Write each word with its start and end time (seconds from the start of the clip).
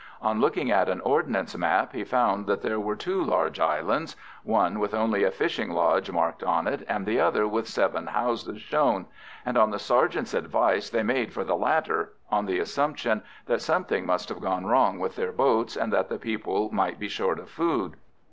On 0.19 0.41
looking 0.41 0.71
at 0.71 0.89
an 0.89 0.99
Ordnance 1.01 1.55
map 1.55 1.93
he 1.93 2.03
found 2.03 2.47
that 2.47 2.63
there 2.63 2.79
were 2.79 2.95
two 2.95 3.21
large 3.23 3.59
islands—one 3.59 4.79
with 4.79 4.95
only 4.95 5.23
a 5.23 5.29
fishing 5.29 5.69
lodge 5.69 6.09
marked 6.09 6.41
on 6.43 6.65
it, 6.65 6.83
and 6.89 7.05
the 7.05 7.19
other 7.19 7.47
with 7.47 7.67
seven 7.67 8.07
houses 8.07 8.63
shown—and 8.63 9.57
on 9.59 9.69
the 9.69 9.77
sergeant's 9.77 10.33
advice 10.33 10.89
they 10.89 11.03
made 11.03 11.31
for 11.31 11.43
the 11.43 11.55
latter, 11.55 12.13
on 12.31 12.47
the 12.47 12.57
assumption 12.57 13.21
that 13.45 13.61
something 13.61 14.03
must 14.07 14.27
have 14.29 14.41
gone 14.41 14.65
wrong 14.65 14.97
with 14.97 15.15
their 15.15 15.31
boats, 15.31 15.77
and 15.77 15.93
that 15.93 16.09
the 16.09 16.17
people 16.17 16.71
might 16.71 16.97
be 16.97 17.07
short 17.07 17.37
of 17.37 17.47
food. 17.51 17.95